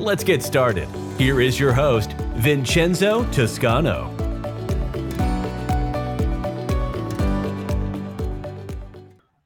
[0.00, 0.88] Let's get started.
[1.18, 4.08] Here is your host, Vincenzo Toscano.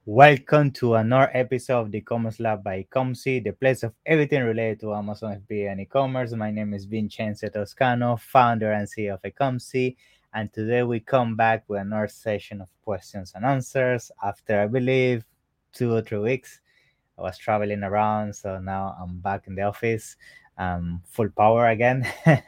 [0.07, 4.79] Welcome to another episode of the e-commerce lab by Ecomcy, the place of everything related
[4.83, 6.31] to Amazon FBA and e-commerce.
[6.35, 9.97] My name is Vincenzo Toscano, founder and CEO of Ecomcy,
[10.35, 14.13] and today we come back with another session of questions and answers.
[14.23, 15.25] After I believe
[15.73, 16.61] two or three weeks,
[17.19, 20.17] I was traveling around, so now I'm back in the office
[20.59, 22.07] um, full power again.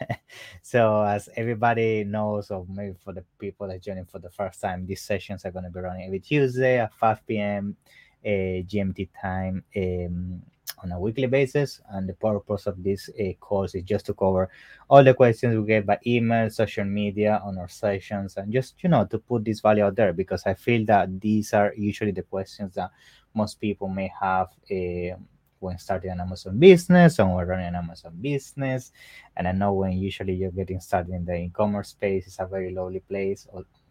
[0.63, 4.87] so as everybody knows, or maybe for the people that joining for the first time,
[4.87, 7.77] these sessions are going to be running every Tuesday at 5 p.m.
[8.25, 10.43] Uh, GMT time um,
[10.83, 11.81] on a weekly basis.
[11.91, 14.51] And the purpose of this uh, course is just to cover
[14.89, 18.89] all the questions we get by email, social media, on our sessions, and just you
[18.89, 22.23] know to put this value out there because I feel that these are usually the
[22.23, 22.91] questions that
[23.35, 24.49] most people may have.
[24.71, 25.17] Uh,
[25.61, 28.93] when starting an Amazon business or when running an Amazon business.
[29.37, 32.73] And I know when usually you're getting started in the e-commerce space, it's a very
[32.73, 33.47] lowly place.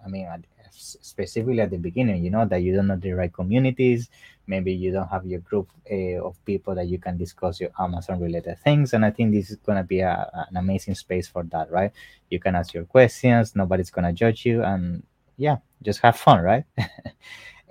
[0.06, 0.28] I mean,
[0.72, 4.10] specifically at the beginning, you know, that you don't know the right communities.
[4.48, 8.20] Maybe you don't have your group uh, of people that you can discuss your Amazon
[8.20, 8.94] related things.
[8.94, 11.92] And I think this is going to be a, an amazing space for that, right?
[12.30, 14.64] You can ask your questions, nobody's going to judge you.
[14.64, 15.04] And
[15.38, 16.66] yeah, just have fun, right?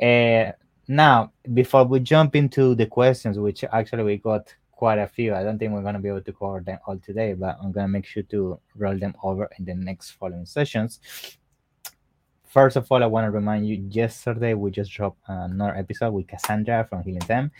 [0.02, 0.52] uh,
[0.86, 5.42] now, before we jump into the questions, which actually we got quite a few, I
[5.42, 7.86] don't think we're going to be able to cover them all today, but I'm going
[7.86, 11.00] to make sure to roll them over in the next following sessions.
[12.44, 16.28] First of all, I want to remind you yesterday we just dropped another episode with
[16.28, 17.50] Cassandra from Helium 10.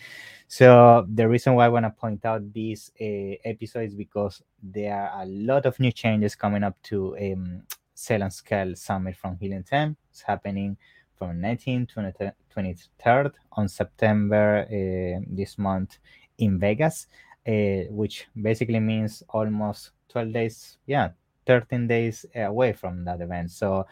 [0.47, 4.95] So, the reason why I want to point out this uh, episode is because there
[4.95, 7.63] are a lot of new changes coming up to um,
[7.95, 9.97] Sell and Scale Summit from Helium 10.
[10.11, 10.77] It's happening
[11.25, 15.99] from 19 to 23rd on September uh, this month
[16.39, 17.07] in Vegas,
[17.49, 21.11] uh, which basically means almost 12 days, yeah,
[21.47, 23.51] 13 days away from that event.
[23.51, 23.87] So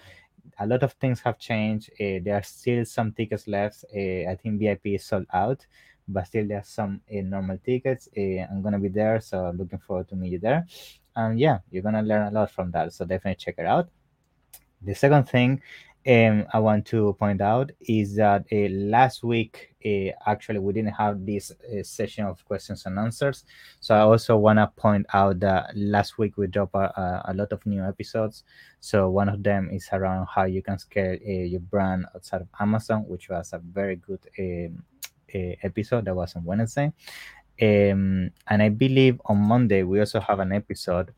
[0.59, 1.91] a lot of things have changed.
[1.93, 3.85] Uh, there are still some tickets left.
[3.95, 5.65] Uh, I think VIP is sold out,
[6.07, 8.09] but still there's some uh, normal tickets.
[8.17, 10.67] Uh, I'm gonna be there, so looking forward to meet you there.
[11.17, 12.93] And yeah, you're gonna learn a lot from that.
[12.93, 13.89] So definitely check it out.
[14.85, 15.63] The second thing
[16.07, 20.95] um, I want to point out is that uh, last week, uh, actually, we didn't
[20.95, 23.45] have this uh, session of questions and answers.
[23.81, 27.53] So I also want to point out that last week we dropped a, a, lot
[27.53, 28.45] of new episodes.
[28.81, 32.49] So one of them is around how you can scale uh, your brand outside of
[32.59, 34.83] Amazon, which was a very good um,
[35.35, 36.93] uh, episode that was on Wednesday.
[37.61, 41.15] Um, and I believe on Monday we also have an episode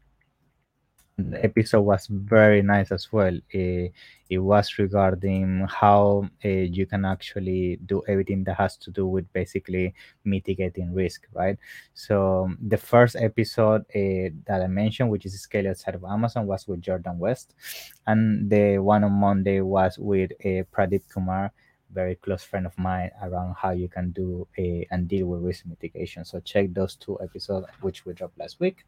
[1.17, 3.35] the episode was very nice as well.
[3.55, 3.89] Uh,
[4.29, 9.33] it was regarding how uh, you can actually do everything that has to do with
[9.33, 9.95] basically
[10.25, 11.57] mitigating risk, right?
[11.93, 16.67] So the first episode uh, that I mentioned, which is scale outside of Amazon, was
[16.67, 17.55] with Jordan West,
[18.07, 21.53] and the one on Monday was with Pradeep Kumar
[21.95, 25.65] very close friend of mine around how you can do a and deal with risk
[25.67, 26.25] mitigation.
[26.25, 28.85] So check those two episodes which we dropped last week.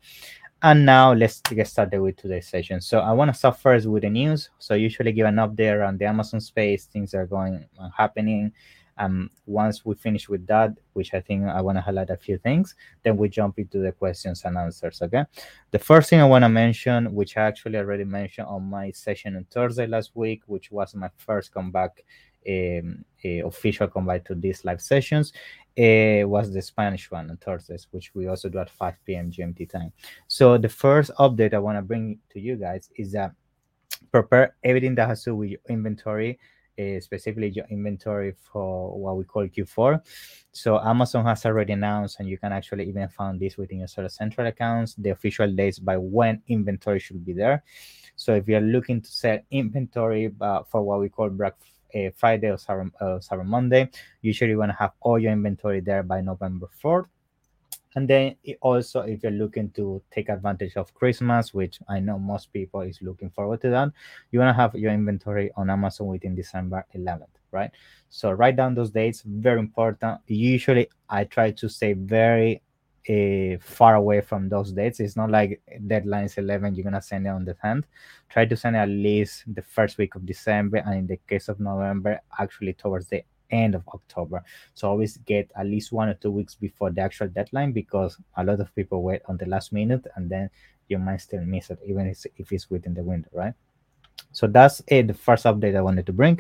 [0.63, 2.81] And now let's get started with today's session.
[2.81, 4.51] So I want to start first with the news.
[4.59, 8.53] So I usually give an update around the Amazon space, things are going and happening.
[8.99, 12.39] Um, once we finish with that, which I think I want to highlight a few
[12.39, 15.03] things, then we jump into the questions and answers.
[15.03, 15.25] Okay.
[15.71, 19.37] The first thing I want to mention, which I actually already mentioned on my session
[19.37, 22.05] on Thursday last week, which was my first comeback
[22.49, 25.33] um, official comeback to these live sessions
[25.79, 29.31] uh, was the Spanish one on Thursdays, which we also do at 5 p.m.
[29.31, 29.93] GMT time.
[30.27, 33.33] So the first update I want to bring to you guys is that
[34.11, 36.39] prepare everything that has to do with your inventory,
[36.79, 40.01] uh, specifically your inventory for what we call Q4.
[40.53, 44.09] So Amazon has already announced, and you can actually even find this within your Seller
[44.09, 47.63] Central accounts, the official dates by when inventory should be there.
[48.15, 51.55] So if you're looking to sell inventory uh, for what we call Black
[52.17, 53.91] Friday or Cyber, uh, Cyber Monday.
[54.23, 57.07] Usually, you want to have all your inventory there by November 4th.
[57.97, 62.53] And then also, if you're looking to take advantage of Christmas, which I know most
[62.53, 63.89] people is looking forward to that,
[64.31, 67.71] you want to have your inventory on Amazon within December 11th, right?
[68.11, 70.21] So write down those dates, very important.
[70.27, 72.61] Usually, I try to stay very
[73.09, 75.01] uh, far away from those dates.
[75.01, 77.85] It's not like deadline is 11, you're gonna send it on the 10th.
[78.29, 81.49] Try to send it at least the first week of December, and in the case
[81.49, 84.43] of November, actually towards the end of October.
[84.75, 88.45] So always get at least one or two weeks before the actual deadline because a
[88.45, 90.51] lot of people wait on the last minute and then
[90.89, 93.55] you might still miss it even if it's within the window, right?
[94.37, 96.39] So that's it, the first update I wanted to bring.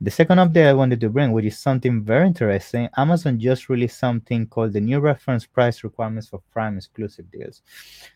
[0.00, 4.00] The second update I wanted to bring, which is something very interesting, Amazon just released
[4.00, 7.62] something called the new reference price requirements for Prime exclusive deals.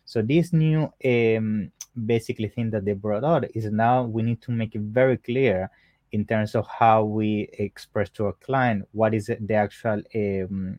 [0.05, 1.71] So this new um,
[2.07, 5.71] basically thing that they brought out is now we need to make it very clear
[6.11, 10.77] in terms of how we express to a client what is the actual um,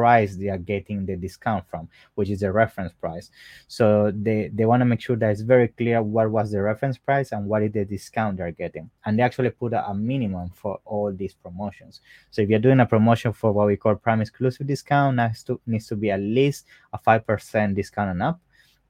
[0.00, 3.30] price they are getting the discount from, which is the reference price.
[3.68, 6.96] So they, they want to make sure that it's very clear what was the reference
[6.96, 8.88] price and what is the discount they're getting.
[9.04, 12.00] And they actually put a, a minimum for all these promotions.
[12.30, 15.60] So if you're doing a promotion for what we call prime exclusive discount, needs to,
[15.66, 16.64] needs to be at least
[16.94, 18.40] a 5% discount and up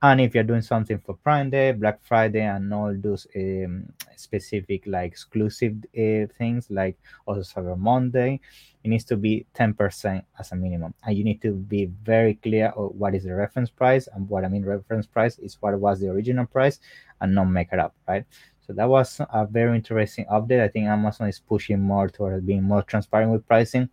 [0.02, 3.85] and if you're doing something for prime day black friday and all those um,
[4.17, 8.41] specific like exclusive uh, things like also cyber monday
[8.82, 10.94] it needs to be 10% as a minimum.
[11.05, 14.44] And you need to be very clear of what is the reference price and what
[14.44, 16.81] i mean reference price is what was the original price
[17.20, 18.25] and not make it up right?
[18.67, 20.62] So that was a very interesting update.
[20.62, 23.91] I think amazon is pushing more towards being more transparent with pricing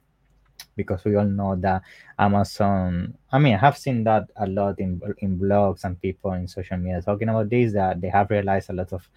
[0.76, 1.82] because we all know that
[2.18, 3.18] Amazon.
[3.32, 6.78] I mean, I have seen that a lot in in blogs and people in social
[6.78, 9.10] media talking about this that they have realized a lot of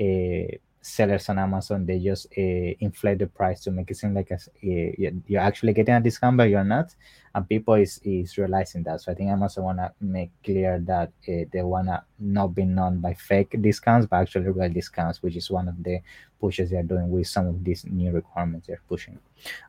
[0.00, 4.30] uh, sellers on Amazon they just uh, inflate the price to make it seem like
[4.30, 6.94] a, uh, you're actually getting a discount, but you're not,
[7.34, 9.00] and people is is realizing that.
[9.00, 13.14] So I think Amazon wanna make clear that uh, they wanna not be known by
[13.14, 16.00] fake discounts, but actually real discounts, which is one of the
[16.40, 19.18] pushes they're doing with some of these new requirements they're pushing.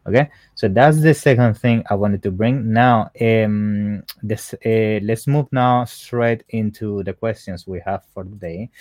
[0.08, 2.74] Okay, so that's the second thing I wanted to bring.
[2.74, 8.72] Now, um, this let's move now straight into the questions we have for today.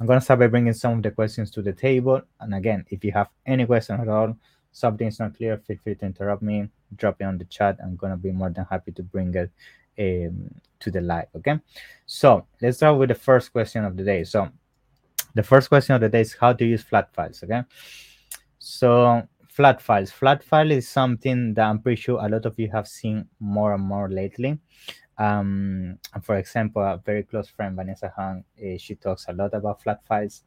[0.00, 2.22] I'm going to start by bringing some of the questions to the table.
[2.40, 4.36] And again, if you have any question at all,
[4.72, 7.78] something's not clear, feel free to interrupt me, drop it on the chat.
[7.82, 9.50] I'm going to be more than happy to bring it
[9.98, 10.50] um,
[10.80, 11.28] to the live.
[11.36, 11.58] Okay.
[12.06, 14.24] So let's start with the first question of the day.
[14.24, 14.48] So
[15.34, 17.42] the first question of the day is how to use flat files.
[17.42, 17.62] Okay.
[18.58, 20.10] So flat files.
[20.10, 23.74] Flat file is something that I'm pretty sure a lot of you have seen more
[23.74, 24.58] and more lately.
[25.18, 29.54] Um, and for example, a very close friend, Vanessa Hung, uh, she talks a lot
[29.54, 30.42] about flat files.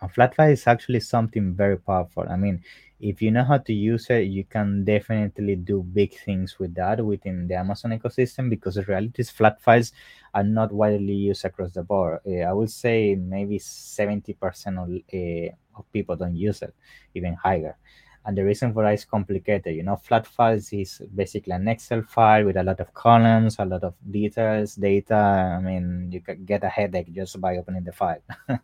[0.00, 2.24] And flat file is actually something very powerful.
[2.28, 2.62] I mean,
[3.00, 7.04] if you know how to use it, you can definitely do big things with that
[7.04, 9.92] within the Amazon ecosystem because the reality is flat files
[10.32, 12.20] are not widely used across the board.
[12.26, 16.74] Uh, I would say maybe 70% of, uh, of people don't use it,
[17.14, 17.76] even higher
[18.24, 19.96] and the reason for that is complicated you know.
[19.96, 23.94] Flat files is basically an excel file with a lot of columns a lot of
[24.10, 25.56] details data.
[25.58, 28.22] I mean you can get a headache just by opening the file.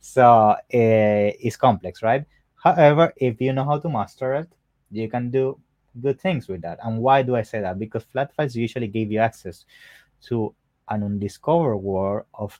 [0.00, 2.24] So uh, it's complex right?
[2.62, 4.48] However if you know how to master it
[4.90, 5.58] you can do
[6.00, 6.78] good things with that.
[6.82, 7.78] And why do i say that?
[7.78, 9.64] Because flat files usually give you access
[10.28, 10.54] to
[10.88, 12.58] an undiscovered world of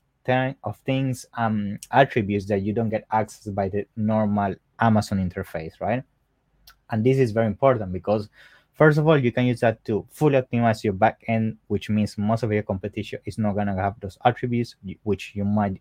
[0.64, 6.04] of things um attributes that you don't get access by the normal amazon interface right
[6.90, 8.28] and this is very important because
[8.74, 12.42] first of all you can use that to fully optimize your backend which means most
[12.42, 15.80] of your competition is not going to have those attributes which you might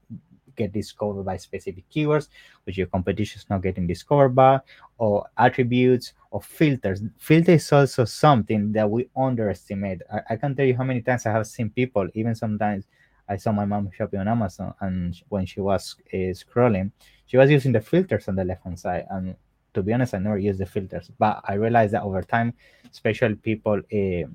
[0.55, 2.29] get discovered by specific keywords
[2.63, 4.59] which your competition is not getting discovered by
[4.97, 7.01] or attributes or filters.
[7.17, 10.01] Filter is also something that we underestimate.
[10.11, 12.85] I, I can tell you how many times i have seen people even sometimes
[13.29, 16.91] I saw my mom shopping on Amazon, and when she was uh, scrolling,
[17.25, 19.35] she was using the filters on the left hand side, and
[19.73, 22.53] to be honest, I never use the filters, but I realized that over time,
[22.91, 24.27] especially people uh,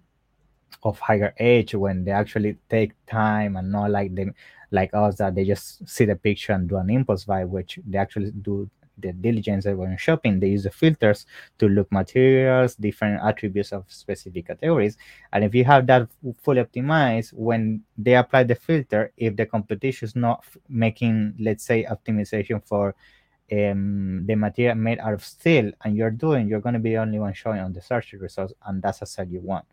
[0.82, 4.34] of higher age, when they actually take time and not like them,
[4.70, 7.98] like us, that they just see the picture and do an impulse buy, which they
[7.98, 10.38] actually do the diligence when shopping.
[10.38, 11.26] They use the filters
[11.58, 14.96] to look materials, different attributes of specific categories,
[15.32, 16.08] and if you have that
[16.42, 21.84] fully optimized, when they apply the filter, if the competition is not making, let's say,
[21.84, 22.94] optimization for
[23.52, 26.98] um, the material made out of steel and you're doing, you're going to be the
[26.98, 29.66] only one showing on the search results, and that's a sell you want.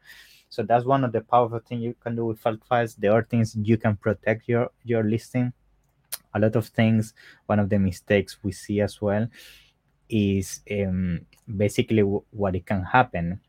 [0.50, 2.96] So that's one of the powerful things you can do with flat files.
[2.96, 5.54] The other things you can protect your your listing.
[6.34, 7.14] A lot of things.
[7.46, 9.28] One of the mistakes we see as well
[10.10, 11.22] is um,
[11.58, 13.40] basically w- what it can happen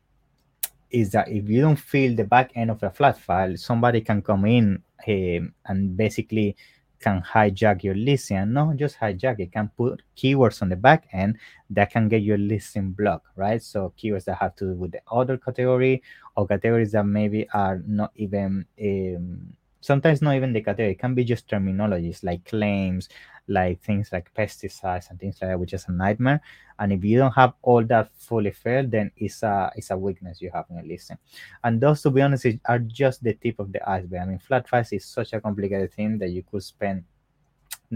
[0.91, 4.21] is that if you don't fill the back end of a flat file, somebody can
[4.21, 6.55] come in um, and basically
[7.01, 9.39] can hijack your listing not just hijack.
[9.39, 11.37] It can put keywords on the back end
[11.69, 13.61] that can get your listing blocked right?
[13.61, 16.03] So keywords that have to do with the other category
[16.35, 20.91] or categories that maybe are not even um, sometimes not even the category.
[20.91, 23.09] It can be just terminologies like claims
[23.47, 26.41] like things like pesticides and things like that which is a nightmare.
[26.79, 30.41] And if you don't have all that fully filled then it's a it's a weakness
[30.41, 31.17] you have in your listing.
[31.63, 34.19] And those to be honest are just the tip of the iceberg.
[34.21, 37.03] I mean flat files is such a complicated thing that you could spend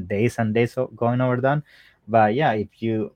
[0.08, 1.64] days and days going over that.
[2.08, 3.12] But yeah if you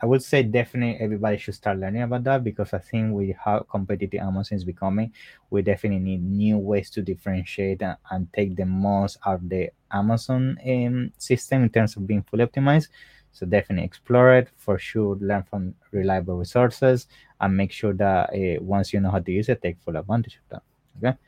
[0.00, 3.60] I would say definitely everybody should start learning about that because I think with how
[3.68, 5.12] competitive Amazon is becoming,
[5.50, 9.70] we definitely need new ways to differentiate and, and take the most out of the
[9.90, 12.88] Amazon um, system in terms of being fully optimized.
[13.32, 15.16] So definitely explore it for sure.
[15.16, 17.06] Learn from reliable resources
[17.40, 20.36] and make sure that uh, once you know how to use it, take full advantage
[20.36, 20.62] of that.
[20.98, 21.18] Okay.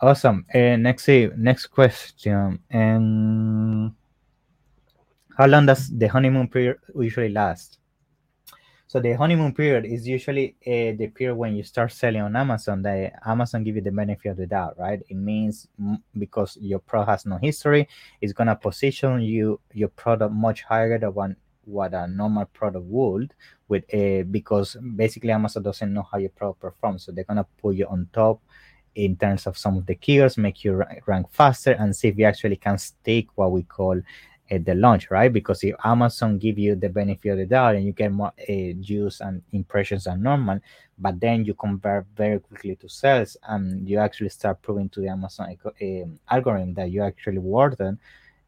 [0.00, 0.46] Awesome.
[0.54, 2.58] Uh, next, next question.
[2.72, 3.96] Um,
[5.36, 7.77] how long does the honeymoon period usually last?
[8.88, 12.80] So the honeymoon period is usually uh, the period when you start selling on Amazon.
[12.80, 15.02] That Amazon give you the benefit of the doubt, right?
[15.10, 15.68] It means
[16.16, 17.86] because your product has no history,
[18.22, 21.32] it's gonna position you your product much higher than what
[21.66, 23.34] what a normal product would
[23.68, 27.76] with a because basically Amazon doesn't know how your product performs, so they're gonna put
[27.76, 28.40] you on top
[28.94, 32.24] in terms of some of the keywords, make you rank faster, and see if you
[32.24, 34.00] actually can stake what we call
[34.50, 35.32] at the launch, right?
[35.32, 38.44] Because if Amazon give you the benefit of the doubt and you get more uh,
[38.48, 40.60] views and impressions than normal,
[40.98, 45.08] but then you convert very quickly to sales and you actually start proving to the
[45.08, 47.96] Amazon uh, algorithm that you actually worthy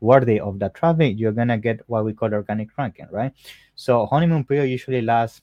[0.00, 3.32] worthy of that traffic, you're gonna get what we call organic ranking, right?
[3.74, 5.42] So honeymoon period usually lasts.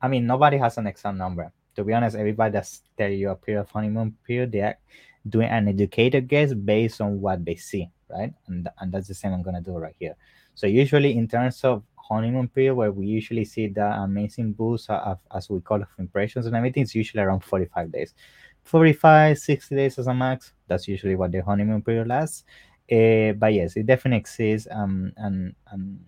[0.00, 1.52] I mean, nobody has an exact number.
[1.74, 4.78] To be honest, everybody that's tell you a period of honeymoon period, they are
[5.28, 8.32] doing an educated guess based on what they see right?
[8.46, 10.16] And, and that's the same I'm gonna do right here.
[10.54, 15.18] So usually in terms of honeymoon period where we usually see the amazing boost of,
[15.34, 18.14] as we call it impressions and everything, it's usually around 45 days.
[18.64, 20.52] 45, 60 days as a max.
[20.66, 22.44] That's usually what the honeymoon period lasts.
[22.90, 26.00] Uh, but yes, it definitely exists um, and, and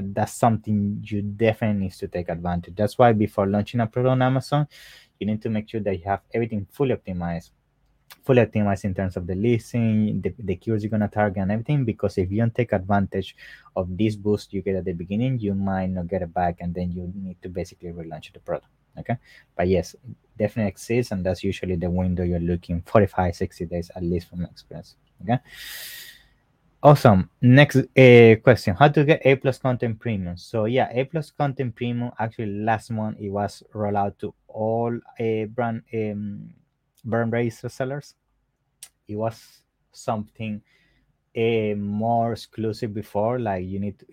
[0.00, 2.74] that's something you definitely need to take advantage.
[2.74, 4.66] That's why before launching a product on Amazon,
[5.20, 7.50] you need to make sure that you have everything fully optimized
[8.24, 11.84] fully optimized in terms of the listing, the, the keywords you're gonna target and everything.
[11.84, 13.36] Because if you don't take advantage
[13.76, 16.74] of this boost you get at the beginning, you might not get it back, and
[16.74, 18.68] then you need to basically relaunch the product.
[18.98, 19.16] Okay,
[19.56, 19.96] but yes,
[20.38, 24.44] definitely exists, and that's usually the window you're looking 45, 60 days at least from
[24.44, 24.96] experience.
[25.22, 25.38] Okay.
[26.84, 27.30] Awesome.
[27.40, 30.36] Next uh, question: How to get A plus content premium?
[30.36, 32.10] So yeah, A plus content premium.
[32.18, 36.52] Actually, last month it was rolled out to all a uh, brand um,
[37.04, 38.14] brand register sellers.
[39.08, 40.62] It was something
[41.36, 43.38] uh, more exclusive before.
[43.38, 44.06] Like you need to,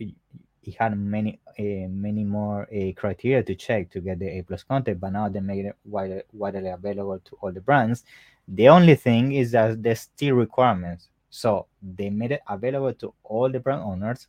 [0.64, 4.64] it had many uh, many more uh, criteria to check to get the A plus
[4.64, 8.04] content, but now they made it widely, widely available to all the brands.
[8.48, 11.10] The only thing is that there's still requirements.
[11.30, 14.28] So they made it available to all the brand owners,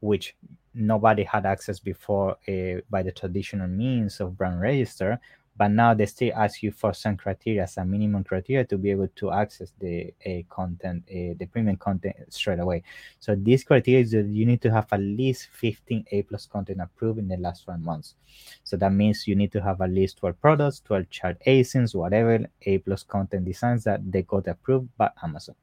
[0.00, 0.36] which
[0.74, 5.20] nobody had access before uh, by the traditional means of brand register
[5.56, 9.08] but now they still ask you for some criteria a minimum criteria to be able
[9.16, 12.82] to access the uh, content the premium content straight away.
[13.20, 16.80] So these criteria is that you need to have at least 15 a plus content
[16.80, 18.14] approved in the last 12 months.
[18.64, 22.46] So that means you need to have at least 12 products 12 chart asins whatever
[22.62, 25.54] a plus content designs that they got approved by amazon.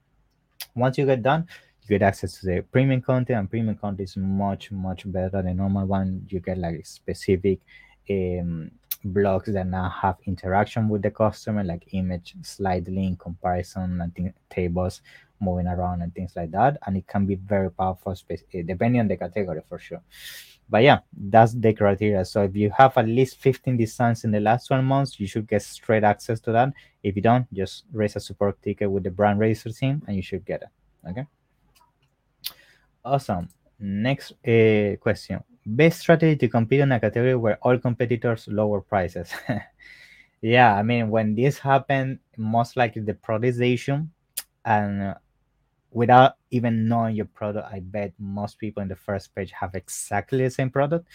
[0.75, 1.47] Once you get done
[1.83, 5.57] you get access to the premium content and premium content is much much better than
[5.57, 6.25] normal one.
[6.29, 7.59] You get like specific
[8.09, 8.71] um,
[9.05, 14.33] blogs that now have interaction with the customer, like image, slide link, comparison, and th-
[14.49, 15.01] tables
[15.39, 16.77] moving around and things like that.
[16.85, 20.01] And it can be very powerful, eh, depending on the category for sure.
[20.69, 22.23] But yeah, that's the criteria.
[22.25, 25.47] So if you have at least 15 designs in the last 12 months, you should
[25.47, 26.73] get straight access to that.
[27.03, 30.21] If you don't, just raise a support ticket with the brand register team and you
[30.21, 31.09] should get it.
[31.09, 31.25] Okay.
[33.03, 33.49] Awesome.
[33.77, 39.31] Next uh, question best strategy to compete in a category where all competitors lower prices.
[40.41, 44.09] yeah, I mean, when this happened, most likely the productization
[44.65, 45.13] and uh,
[45.91, 50.43] without even knowing your product, I bet most people in the first page have exactly
[50.43, 51.07] the same product.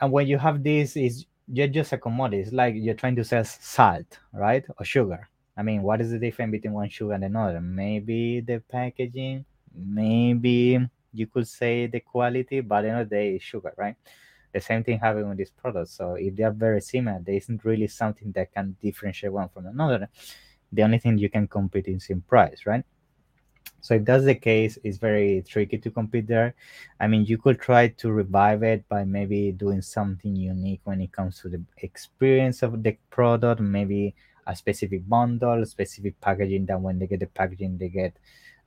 [0.00, 2.42] And when you have this, is you're just a commodity.
[2.42, 5.28] It's like you're trying to sell salt, right, or sugar.
[5.56, 7.60] I mean, what is the difference between one sugar and another?
[7.60, 9.44] Maybe the packaging,
[9.74, 10.78] maybe
[11.12, 13.96] you could say the quality, but at the day, it's sugar, right?
[14.52, 15.92] The same thing happening with these products.
[15.92, 19.66] So if they are very similar, there isn't really something that can differentiate one from
[19.66, 20.08] another.
[20.72, 22.84] The only thing you can compete is in price, right?
[23.80, 26.54] So if that's the case, it's very tricky to compete there.
[27.00, 31.10] I mean, you could try to revive it by maybe doing something unique when it
[31.10, 34.14] comes to the experience of the product, maybe
[34.46, 38.16] a specific bundle, specific packaging that when they get the packaging, they get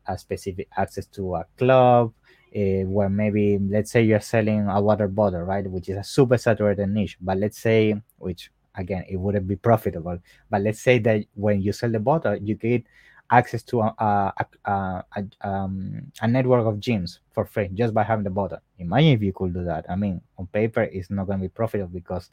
[0.08, 2.14] a specific access to a club
[2.56, 6.38] uh, where maybe let's say you're selling a water bottle, right, which is a super
[6.38, 10.18] saturated niche, but let's say which again it wouldn't be profitable,
[10.50, 12.84] but let's say that when you sell the bottle, you get
[13.32, 18.04] access to a, a, a, a, um, a network of gyms for free just by
[18.04, 18.60] having the bottle.
[18.78, 19.86] Imagine if you could do that.
[19.90, 22.30] I mean, on paper, it's not going to be profitable because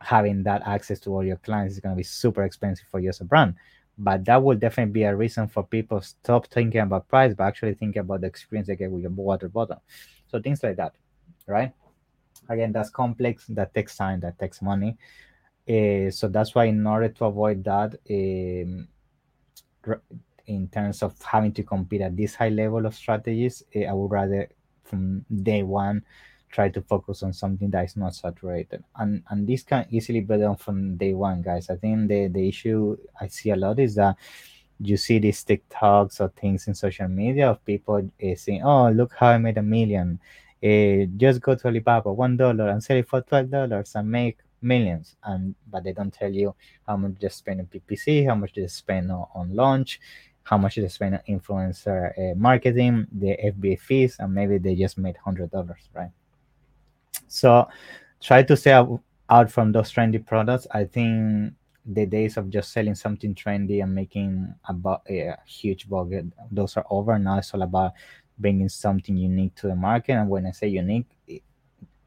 [0.00, 3.10] having that access to all your clients is going to be super expensive for you
[3.10, 3.54] as a brand.
[3.98, 7.74] But that will definitely be a reason for people stop thinking about price, but actually
[7.74, 9.82] thinking about the experience they get with your water bottle.
[10.26, 10.94] So things like that,
[11.46, 11.72] right?
[12.48, 13.46] Again, that's complex.
[13.46, 14.20] That takes time.
[14.20, 14.98] That takes money.
[15.68, 18.88] Uh, so that's why, in order to avoid that, um,
[20.46, 24.10] in terms of having to compete at this high level of strategies, uh, I would
[24.10, 24.48] rather
[24.84, 26.04] from day one
[26.50, 28.82] try to focus on something that is not saturated.
[28.96, 31.70] And and this can easily be done from day one guys.
[31.70, 34.16] I think the the issue i see a lot is that
[34.80, 39.14] you see these tiktoks or things in social media of people uh, saying oh look
[39.14, 40.18] how i made a million.
[40.64, 44.38] Uh, just go to alibaba one dollar and sell it for twelve dollars and make
[44.62, 45.16] millions.
[45.24, 46.54] And but they don't tell you
[46.86, 50.00] how much they spend on ppc how much they spend on, on launch
[50.44, 54.96] how much they spend on influencer uh, marketing the fba fees and maybe they just
[54.96, 56.10] made hundred dollars right
[57.28, 57.68] so
[58.20, 60.66] try to stay out from those trendy products.
[60.70, 61.54] I think
[61.84, 66.86] the days of just selling something trendy and making about a huge budget those are
[66.90, 67.18] over.
[67.18, 67.92] Now it's all about
[68.38, 70.12] bringing something unique to the market.
[70.12, 71.06] And when I say unique,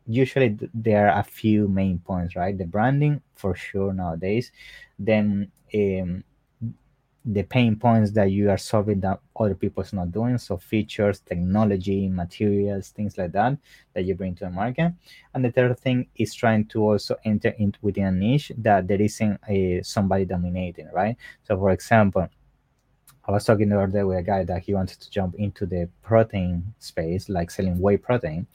[0.06, 2.58] usually there are a few main points, right?
[2.58, 4.52] The branding for sure nowadays.
[4.98, 6.24] Then um,
[7.26, 10.38] the pain points that you are solving that other people's not doing.
[10.38, 13.58] So features technology materials things like that
[13.94, 14.94] that you bring to the market.
[15.34, 19.02] And the third thing is trying to also enter into within a niche that there
[19.02, 21.18] isn't a somebody dominating right?
[21.44, 22.30] So for example
[23.30, 25.68] I was talking the other day with a guy that he wanted to jump into
[25.68, 28.48] the protein space, like selling whey protein.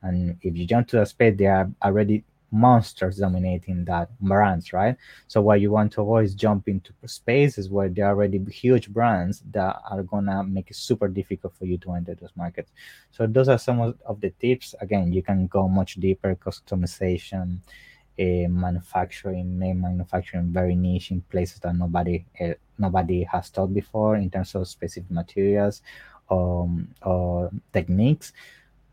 [0.00, 2.24] And if you jump to the space, there are already
[2.56, 4.96] monsters dominating that brands, right?
[5.28, 8.88] So what you want to avoid is jump into spaces where there are already huge
[8.88, 12.72] brands that are gonna make it super difficult for you to enter those markets.
[13.10, 14.74] So those are some of the tips.
[14.80, 17.58] Again, you can go much deeper, customization,
[18.18, 24.16] uh, manufacturing, main manufacturing, very niche in places that nobody uh, nobody has taught before
[24.16, 25.82] in terms of specific materials
[26.30, 28.32] um, or techniques.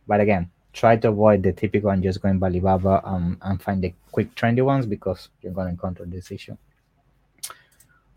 [0.05, 3.83] But again, try to avoid the typical and just going by Alibaba um, and find
[3.83, 6.57] the quick trendy ones because you're going to encounter this issue.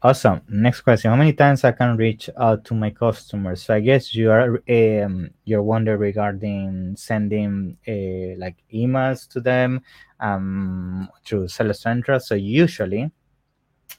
[0.03, 0.42] Awesome.
[0.49, 3.62] Next question: How many times I can reach out to my customers?
[3.62, 9.83] So I guess you are um, you're wondering regarding sending uh, like emails to them
[10.21, 12.21] um, through Seller Central.
[12.21, 13.11] So usually,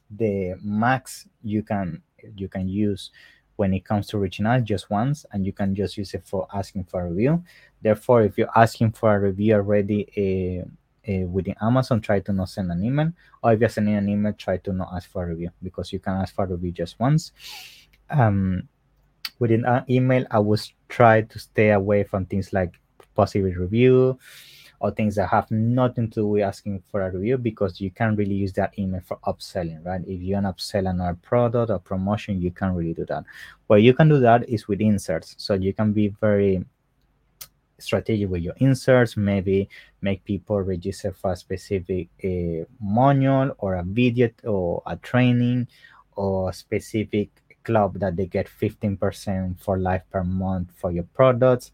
[0.09, 2.01] the max you can
[2.35, 3.11] you can use
[3.57, 6.47] when it comes to reaching out just once and you can just use it for
[6.53, 7.43] asking for a review
[7.81, 12.49] therefore if you're asking for a review already uh, uh, within amazon try to not
[12.49, 13.11] send an email
[13.43, 15.99] or if you're sending an email try to not ask for a review because you
[15.99, 17.31] can ask for a review just once
[18.09, 18.67] um,
[19.39, 22.79] within an email i would try to stay away from things like
[23.15, 24.17] positive review
[24.79, 28.17] or things that have nothing to do with asking for a review because you can't
[28.17, 30.01] really use that email for upselling, right?
[30.01, 33.23] If you want to upsell another product or promotion, you can't really do that.
[33.65, 35.35] What you can do that is with inserts.
[35.37, 36.63] So you can be very
[37.79, 39.69] strategic with your inserts, maybe
[40.01, 45.67] make people register for a specific uh, manual or a video or a training
[46.15, 47.29] or a specific
[47.63, 51.71] club that they get 15% for life per month for your products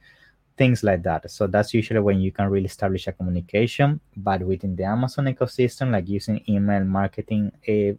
[0.57, 1.29] things like that.
[1.31, 3.99] So that's usually when you can really establish a communication.
[4.15, 7.97] But within the Amazon ecosystem, like using email marketing, a,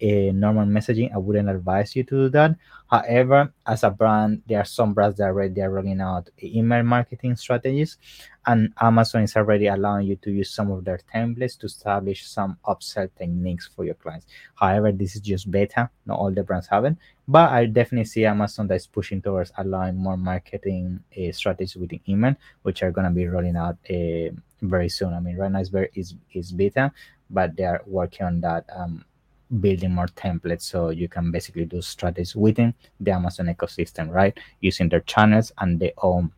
[0.00, 2.56] a normal messaging, I wouldn't advise you to do that.
[2.90, 6.82] However, as a brand, there are some brands that are already are rolling out email
[6.82, 7.98] marketing strategies,
[8.46, 12.56] and Amazon is already allowing you to use some of their templates to establish some
[12.64, 14.26] upsell techniques for your clients.
[14.54, 16.96] However, this is just beta; not all the brands have it.
[17.26, 22.36] But I definitely see Amazon that's pushing towards allowing more marketing uh, strategies within email,
[22.62, 24.30] which are going to be rolling out uh,
[24.62, 25.12] very soon.
[25.12, 26.90] I mean, right now it's very is is beta,
[27.28, 28.64] but they are working on that.
[28.74, 29.04] Um,
[29.60, 34.38] building more templates so you can basically do strategies within the Amazon ecosystem, right?
[34.60, 36.32] Using their channels and their own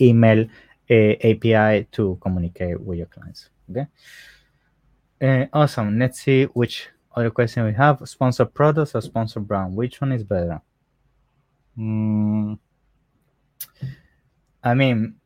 [0.00, 0.46] email
[0.90, 3.50] uh, API to communicate with your clients.
[3.70, 3.86] Okay.
[5.22, 5.98] Uh, awesome.
[5.98, 8.00] Let's see which other question we have.
[8.08, 9.76] Sponsor products or sponsor brand?
[9.76, 10.60] Which one is better?
[11.78, 12.58] Mm,
[14.62, 15.16] I mean,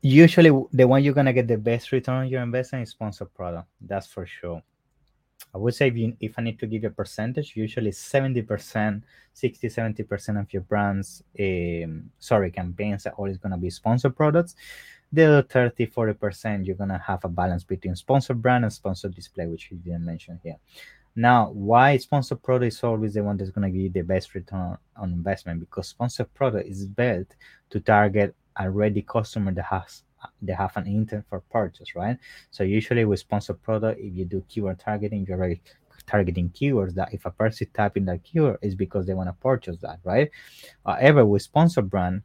[0.00, 3.68] usually the one you're gonna get the best return on your investment is sponsored product.
[3.80, 4.62] That's for sure.
[5.54, 9.02] I would say if, you, if I need to give a percentage, usually 70%,
[9.34, 14.54] 60, 70% of your brands, um, sorry, campaigns are always going to be sponsored products.
[15.12, 19.14] The other 30, 40%, you're going to have a balance between sponsored brand and sponsored
[19.14, 20.56] display, which you didn't mention here.
[21.14, 24.34] Now, why sponsored product is always the one that's going to give you the best
[24.34, 25.60] return on investment?
[25.60, 27.26] Because sponsored product is built
[27.68, 30.02] to target a ready customer that has
[30.40, 32.18] they have an intent for purchase, right?
[32.50, 35.60] So usually with sponsored product, if you do keyword targeting, you're already
[36.06, 39.34] targeting keywords that if a person type in that keyword is because they want to
[39.34, 40.30] purchase that, right?
[40.84, 42.22] However, with sponsored brand,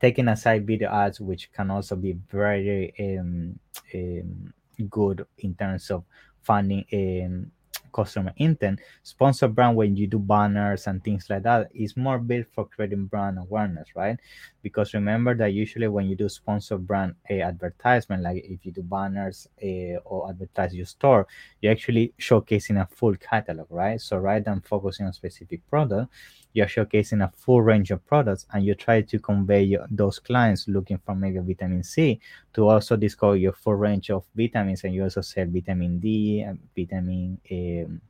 [0.00, 3.58] taking aside video ads, which can also be very um,
[3.94, 4.52] um,
[4.90, 6.04] good in terms of
[6.42, 7.50] finding um,
[7.94, 8.80] customer intent.
[9.02, 13.06] Sponsor brand, when you do banners and things like that, is more built for creating
[13.06, 14.18] brand awareness, right?
[14.62, 18.82] Because remember that usually when you do sponsor brand a advertisement, like if you do
[18.82, 21.26] banners uh, or advertise your store,
[21.60, 24.00] you're actually showcasing a full catalog, right?
[24.00, 26.12] So rather than focusing on specific product,
[26.54, 30.66] you're showcasing a full range of products and you try to convey your, those clients
[30.68, 32.20] looking for maybe vitamin C
[32.54, 36.58] to also discover your full range of vitamins and you also sell vitamin D and
[36.76, 38.00] vitamin um,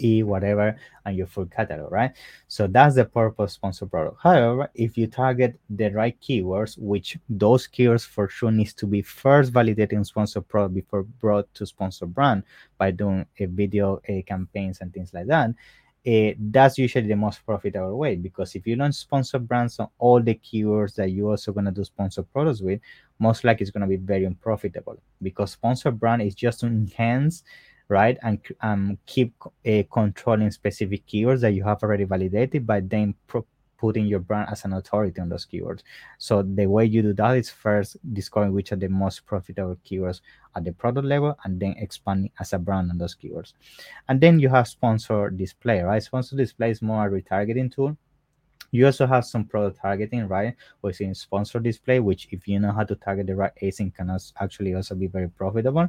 [0.00, 2.12] E, whatever, and your full catalog, right?
[2.48, 4.16] So that's the purpose sponsor product.
[4.20, 9.02] However, if you target the right keywords, which those keywords for sure needs to be
[9.02, 12.42] first validated in sponsor product before brought to sponsor brand
[12.76, 15.50] by doing a video a campaigns and things like that,
[16.06, 20.20] uh, that's usually the most profitable way because if you don't sponsor brands on all
[20.20, 22.80] the keywords that you're also going to do sponsor products with,
[23.18, 27.42] most likely it's going to be very unprofitable because sponsor brand is just to enhance
[27.88, 29.34] right and um, keep
[29.66, 33.46] uh, controlling specific keywords that you have already validated by then pro-
[33.84, 35.82] putting your brand as an authority on those keywords.
[36.16, 40.22] So the way you do that is first discovering which are the most profitable keywords
[40.56, 43.52] at the product level and then expanding as a brand on those keywords.
[44.08, 46.02] And then you have sponsor display, right?
[46.02, 47.94] Sponsor display is more a retargeting tool
[48.74, 50.56] you also have some product targeting, right?
[50.80, 54.10] Which in sponsor display, which if you know how to target the right ASIN can
[54.40, 55.86] actually also be very profitable.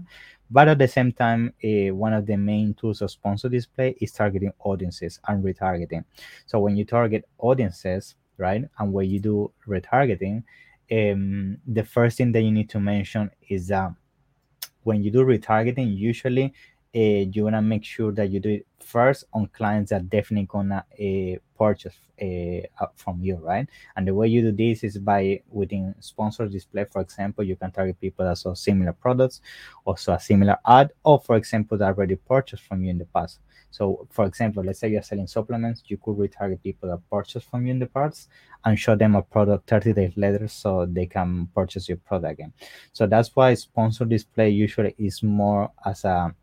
[0.49, 4.11] But at the same time, uh, one of the main tools of sponsor display is
[4.11, 6.05] targeting audiences and retargeting.
[6.45, 10.43] So when you target audiences, right, and when you do retargeting,
[10.91, 13.91] um, the first thing that you need to mention is that
[14.83, 16.53] when you do retargeting, usually
[16.99, 20.85] you want to make sure that you do it first on clients that definitely gonna
[20.99, 23.67] uh, purchase uh, from you, right?
[23.95, 27.71] And the way you do this is by within sponsor display, for example, you can
[27.71, 29.41] target people that saw similar products,
[29.97, 33.39] saw a similar ad, or for example, that already purchased from you in the past.
[33.71, 37.65] So, for example, let's say you're selling supplements, you could retarget people that purchased from
[37.65, 38.29] you in the past
[38.63, 42.53] and show them a product 30 days later so they can purchase your product again.
[42.93, 46.33] So that's why sponsor display usually is more as a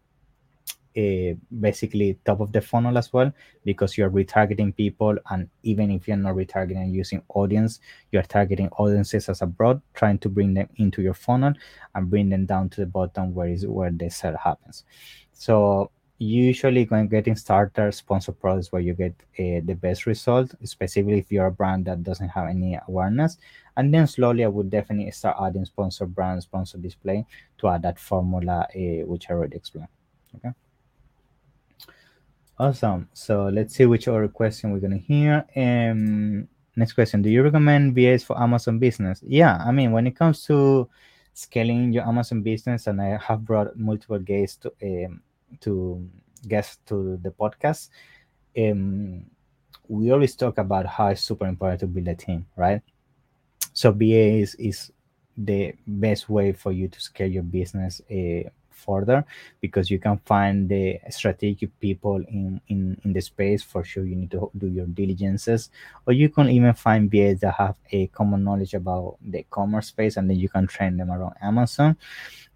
[0.97, 3.33] uh, basically top of the funnel as well
[3.65, 9.29] because you're retargeting people and even if you're not retargeting using audience you're targeting audiences
[9.29, 11.53] as a broad trying to bring them into your funnel
[11.95, 14.85] and bring them down to the bottom where is where the sale happens.
[15.33, 21.19] So usually when getting starter sponsor products where you get uh, the best result especially
[21.19, 23.39] if you're a brand that doesn't have any awareness.
[23.77, 27.25] And then slowly i would definitely start adding sponsor brand sponsor display
[27.59, 29.89] to add that formula uh, which i already explained.
[30.37, 30.53] Okay
[32.59, 33.09] Awesome.
[33.13, 35.45] So let's see which other question we're gonna hear.
[35.57, 39.23] Um, next question: Do you recommend VAs for Amazon business?
[39.27, 40.89] Yeah, I mean, when it comes to
[41.35, 45.23] scaling your Amazon business, and I have brought multiple guests to um,
[45.61, 46.09] to
[46.47, 47.89] guests to the podcast.
[48.57, 49.27] Um,
[49.89, 52.81] we always talk about how it's super important to build a team, right?
[53.73, 54.93] So VA is, is
[55.37, 59.25] the best way for you to scale your business uh, further
[59.61, 63.63] because you can find the strategic people in, in, in the space.
[63.63, 65.71] For sure, you need to do your diligences,
[66.07, 70.17] or you can even find VAs that have a common knowledge about the commerce space
[70.17, 71.97] and then you can train them around Amazon.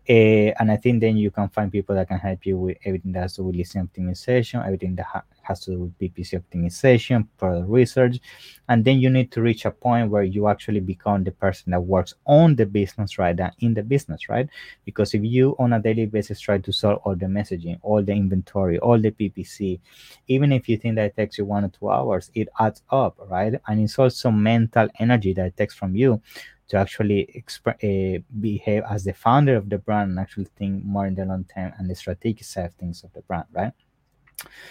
[0.08, 3.10] Uh, and I think then you can find people that can help you with everything
[3.12, 7.26] that has to do with optimization, everything that ha- has to do with PPC optimization,
[7.36, 8.20] product research,
[8.68, 11.80] and then you need to reach a point where you actually become the person that
[11.80, 14.48] works on the business right now in the business, right?
[14.84, 18.12] Because if you on a daily basis try to solve all the messaging, all the
[18.12, 19.80] inventory, all the PPC,
[20.28, 23.16] even if you think that it takes you one or two hours, it adds up,
[23.28, 23.54] right?
[23.66, 26.22] And it's also mental energy that it takes from you
[26.68, 31.06] to actually exp- uh, behave as the founder of the brand and actually think more
[31.06, 33.72] in the long term and the strategic side of things of the brand, right?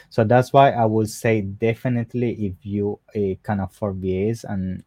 [0.10, 4.84] So that's why I would say definitely if you uh, can afford VAs and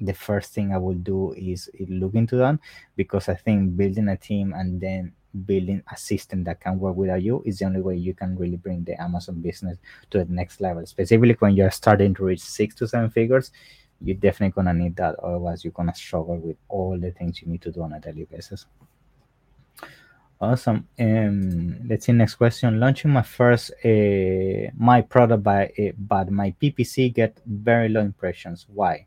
[0.00, 2.58] the first thing I will do is look into that
[2.96, 5.12] because I think building a team and then
[5.44, 8.56] building a system that can work without you is the only way you can really
[8.56, 9.78] bring the Amazon business
[10.10, 10.84] to the next level.
[10.86, 13.52] Specifically when you're starting to reach six to seven figures,
[14.02, 15.16] you're definitely gonna need that.
[15.20, 18.24] Otherwise, you're gonna struggle with all the things you need to do on a daily
[18.24, 18.66] basis.
[20.40, 20.88] Awesome.
[20.98, 22.12] Um, let's see.
[22.12, 22.80] Next question.
[22.80, 28.66] Launching my first uh, my product by uh, but my PPC get very low impressions.
[28.72, 29.06] Why?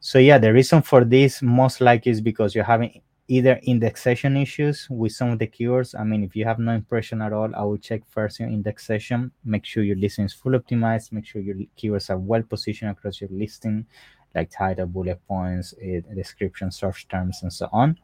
[0.00, 4.86] So yeah, the reason for this most likely is because you're having either indexation issues
[4.90, 5.98] with some of the keywords.
[5.98, 9.30] I mean, if you have no impression at all, I will check first your indexation.
[9.44, 11.12] Make sure your listing is full optimized.
[11.12, 13.86] Make sure your keywords are well positioned across your listing,
[14.34, 17.98] like title, bullet points, uh, description, search terms, and so on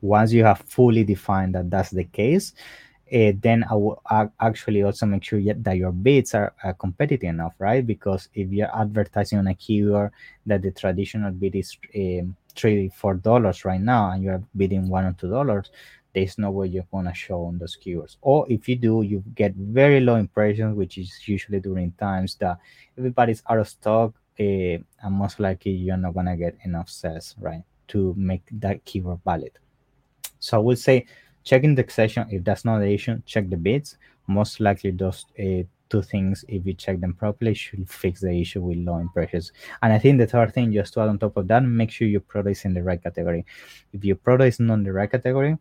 [0.00, 2.54] once you have fully defined that that's the case,
[3.12, 4.00] uh, then I will
[4.40, 7.84] actually also make sure that your bids are, are, competitive enough, right?
[7.84, 10.12] Because if you're advertising on a keyword
[10.46, 15.04] that the traditional bid is um, three, four dollars right now, and you're bidding one
[15.04, 15.70] or two dollars,
[16.14, 18.16] there's no way you're gonna show on those keywords.
[18.20, 22.58] Or if you do, you get very low impressions, which is usually during times that
[22.98, 27.62] everybody's out of stock, uh, and most likely you're not gonna get enough sales, right,
[27.88, 29.52] to make that keyword valid.
[30.40, 31.06] So I would say
[31.44, 32.26] check indexation.
[32.30, 33.96] If that's not the issue, check the bids.
[34.26, 38.62] Most likely those uh, two things, if you check them properly, should fix the issue
[38.62, 39.52] with low impressions.
[39.82, 42.08] And I think the third thing, just to add on top of that, make sure
[42.08, 43.44] your product is in the right category.
[43.92, 45.58] If your product is not in the right category,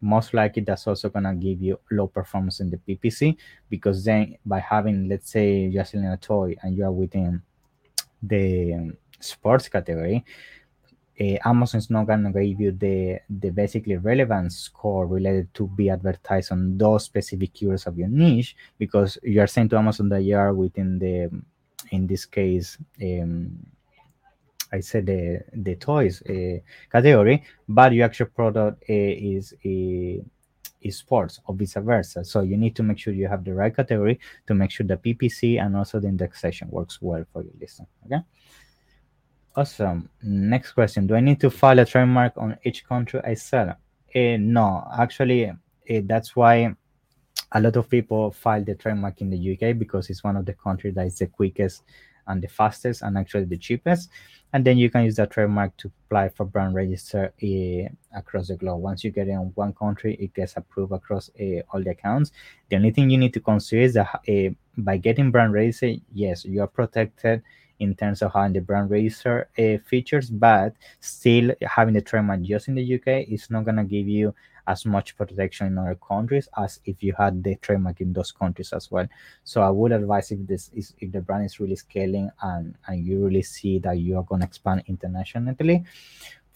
[0.00, 3.36] most likely that's also gonna give you low performance in the PPC
[3.68, 7.42] because then by having, let's say, you're selling a toy and you are within
[8.22, 10.24] the sports category,
[11.20, 15.90] uh, Amazon is not gonna give you the the basically relevant score related to be
[15.90, 20.22] advertised on those specific keywords of your niche because you are saying to Amazon that
[20.22, 21.30] you are within the
[21.90, 23.58] in this case um,
[24.72, 26.58] I said the the toys uh,
[26.92, 30.22] category, but your actual product uh, is uh,
[30.80, 32.24] is sports or vice versa.
[32.24, 34.96] So you need to make sure you have the right category to make sure the
[34.96, 37.86] PPC and also the indexation works well for your listing.
[38.06, 38.20] Okay.
[39.58, 40.08] Awesome.
[40.22, 41.08] Next question.
[41.08, 43.70] Do I need to file a trademark on each country I sell?
[44.14, 45.54] Uh, no, actually, uh,
[46.04, 46.76] that's why
[47.50, 50.52] a lot of people file the trademark in the UK because it's one of the
[50.52, 51.82] countries that is the quickest
[52.28, 54.10] and the fastest and actually the cheapest.
[54.52, 58.56] And then you can use that trademark to apply for brand register uh, across the
[58.56, 58.80] globe.
[58.80, 62.30] Once you get it in one country, it gets approved across uh, all the accounts.
[62.68, 66.44] The only thing you need to consider is that uh, by getting brand register, yes,
[66.44, 67.42] you are protected
[67.80, 72.68] in terms of having the brand register uh, features, but still having the trademark just
[72.68, 74.34] in the UK is not gonna give you
[74.66, 78.72] as much protection in other countries as if you had the trademark in those countries
[78.74, 79.08] as well.
[79.42, 83.06] So I would advise if this is if the brand is really scaling and and
[83.06, 85.84] you really see that you are gonna expand internationally,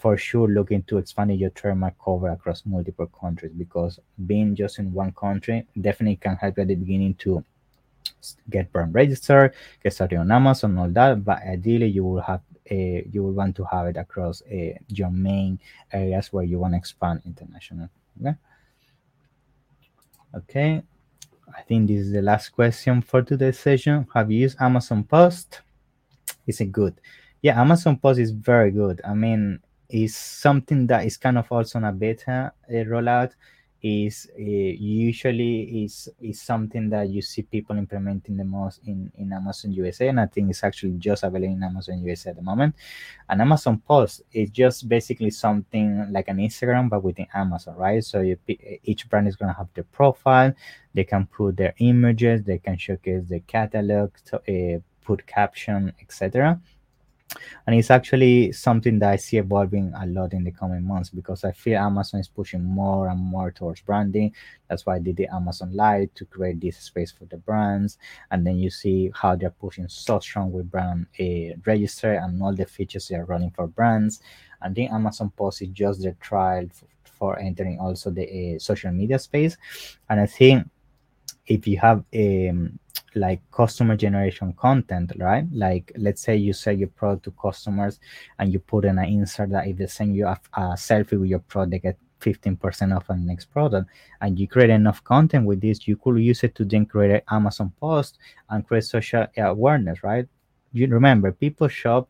[0.03, 4.93] for sure look into expanding your trademark cover across multiple countries because being just in
[4.93, 7.45] one country definitely can help you at the beginning to
[8.51, 11.25] get brand registered, get started on Amazon, all that.
[11.25, 15.11] But ideally, you will have a, you will want to have it across a, your
[15.11, 15.59] main
[15.93, 17.89] areas where you want to expand international.
[18.21, 18.37] Okay.
[20.35, 20.83] Okay.
[21.55, 24.07] I think this is the last question for today's session.
[24.15, 25.61] Have you used Amazon Post?
[26.47, 26.99] Is it good?
[27.43, 29.01] Yeah, Amazon Post is very good.
[29.05, 33.33] I mean, it's something that is kind of also on a beta uh, rollout
[33.83, 39.33] is uh, usually is is something that you see people implementing the most in in
[39.33, 42.77] Amazon USA, and I think it's actually just available in Amazon USA at the moment.
[43.29, 48.05] And Amazon Post is just basically something like an Instagram but within Amazon, right?
[48.05, 48.37] So you,
[48.85, 50.53] each brand is gonna have their profile,
[50.95, 54.37] they can put their images, they can showcase their catalog, to,
[54.77, 56.61] uh, put caption, etc
[57.67, 61.45] and it's actually something that I see evolving a lot in the coming months because
[61.45, 64.35] I feel Amazon is pushing more and more towards branding.
[64.69, 67.99] That's why I did the Amazon Live to create this space for the brands,
[68.31, 72.55] and then you see how they're pushing so strong with brand uh, register and all
[72.55, 74.21] the features they are running for brands.
[74.63, 78.93] And then Amazon Post is just the trial for, for entering also the uh, social
[78.93, 79.57] media space,
[80.09, 80.69] and I think
[81.47, 82.79] if you have um,
[83.15, 85.47] like customer generation content, right?
[85.53, 88.01] Like let's say you sell your product to customers
[88.39, 91.31] and you put in an insert that if they send you a, a selfie with
[91.31, 95.61] your product, get 15% off on the next product and you create enough content with
[95.61, 100.03] this, you could use it to then create an Amazon post and create social awareness,
[100.03, 100.27] right?
[100.73, 102.09] You remember people shop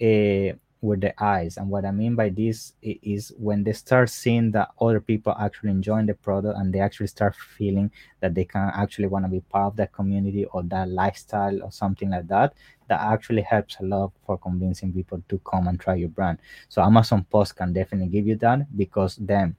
[0.00, 1.56] uh, with the eyes.
[1.56, 5.70] And what i mean by this is when they start seeing that other people actually
[5.70, 9.40] enjoying the product and they actually start feeling that they can actually want to be
[9.40, 12.54] part of that community or that lifestyle or something like that
[12.88, 16.38] that actually helps a lot for convincing people to come and try your brand.
[16.68, 19.56] So amazon post can definitely give you that because then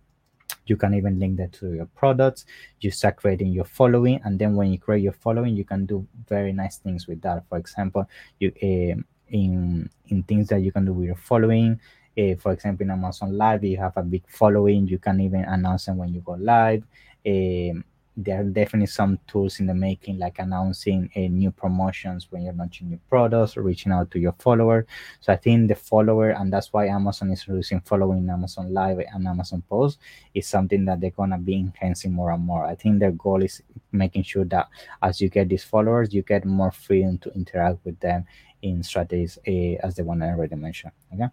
[0.66, 2.46] you can even link that to your products
[2.80, 6.08] you start creating your following and then when you create your following you can do
[6.28, 7.44] very nice things with that.
[7.50, 8.08] For example
[8.40, 11.80] you uh, in in things that you can do with your following
[12.18, 15.86] uh, for example in amazon live you have a big following you can even announce
[15.86, 16.84] them when you go live
[17.26, 17.84] um,
[18.24, 22.54] there are definitely some tools in the making, like announcing a new promotions when you're
[22.54, 24.86] launching new products or reaching out to your follower.
[25.22, 29.26] So I think the follower, and that's why Amazon is introducing following Amazon Live and
[29.26, 30.00] Amazon Post,
[30.34, 32.66] is something that they're gonna be enhancing more and more.
[32.66, 33.62] I think their goal is
[33.92, 34.68] making sure that
[35.02, 38.26] as you get these followers, you get more freedom to interact with them
[38.62, 40.92] in strategies, uh, as the one I already mentioned.
[41.14, 41.28] Okay.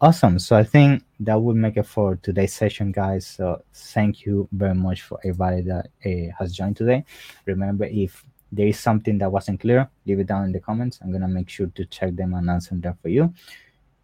[0.00, 0.40] Awesome.
[0.40, 3.24] So I think that will make it for today's session, guys.
[3.24, 7.04] So thank you very much for everybody that uh, has joined today.
[7.46, 10.98] Remember, if there is something that wasn't clear, leave it down in the comments.
[11.00, 13.32] I'm gonna make sure to check them and answer them for you.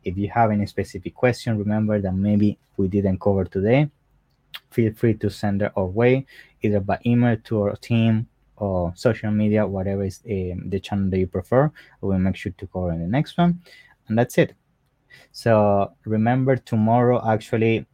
[0.04, 3.90] If you have any specific question, remember that maybe we didn't cover today.
[4.70, 6.26] Feel free to send it our way,
[6.62, 8.28] either by email to our team
[8.60, 11.70] or social media, whatever is um, the channel that you prefer.
[12.00, 13.60] We'll make sure to cover in the next one.
[14.08, 14.54] And that's it.
[15.32, 17.86] So remember tomorrow, actually,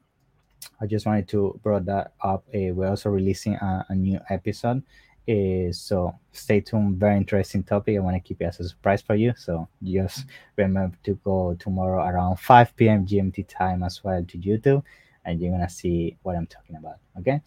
[0.80, 2.44] I just wanted to brought that up.
[2.54, 4.82] Uh, we're also releasing a, a new episode.
[5.26, 6.98] Uh, so stay tuned.
[6.98, 7.96] Very interesting topic.
[7.96, 9.32] I want to keep it as a surprise for you.
[9.36, 13.06] So just remember to go tomorrow around 5 p.m.
[13.06, 14.82] GMT time as well to YouTube,
[15.24, 16.96] and you're gonna see what I'm talking about.
[17.18, 17.40] Okay,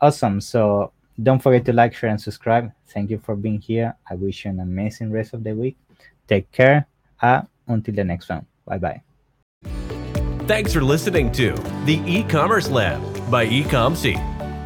[0.00, 0.40] awesome.
[0.40, 2.72] So don't forget to like, share, and subscribe.
[2.88, 3.94] Thank you for being here.
[4.10, 5.76] I wish you an amazing rest of the week.
[6.28, 6.86] Take care.
[7.20, 8.46] Uh, until the next one.
[8.66, 9.02] Bye bye.
[10.46, 11.52] Thanks for listening to
[11.84, 13.00] the e-commerce lab
[13.30, 14.16] by Ecomcy.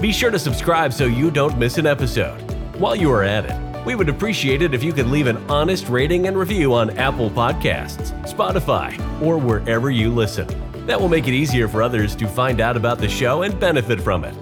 [0.01, 2.39] Be sure to subscribe so you don't miss an episode.
[2.79, 5.89] While you are at it, we would appreciate it if you could leave an honest
[5.89, 10.47] rating and review on Apple Podcasts, Spotify, or wherever you listen.
[10.87, 14.01] That will make it easier for others to find out about the show and benefit
[14.01, 14.35] from it.